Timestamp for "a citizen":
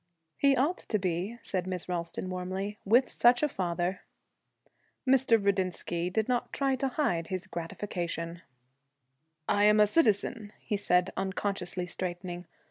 9.79-10.53